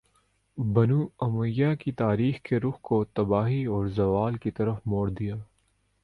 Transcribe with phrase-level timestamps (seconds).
[0.57, 5.35] بنو امیہ کی تاریخ کے رخ کو تباہی اور زوال کی طرف موڑ دیا